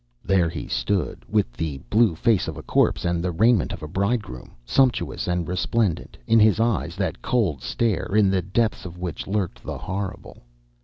There 0.25 0.49
he 0.49 0.67
stood, 0.67 1.23
with 1.29 1.53
the 1.53 1.77
blue 1.91 2.15
face 2.15 2.47
of 2.47 2.57
a 2.57 2.63
corpse 2.63 3.05
and 3.05 3.23
the 3.23 3.29
raiment 3.29 3.71
of 3.71 3.83
a 3.83 3.87
bridegroom, 3.87 4.55
sumptuous 4.65 5.27
and 5.27 5.47
resplendent, 5.47 6.17
in 6.25 6.39
his 6.39 6.59
eyes 6.59 6.95
that 6.95 7.21
cold 7.21 7.61
stare 7.61 8.15
in 8.15 8.31
the 8.31 8.41
depths 8.41 8.83
of 8.83 8.97
which 8.97 9.27
lurked 9.27 9.63
_The 9.63 9.79
Horrible! 9.79 10.41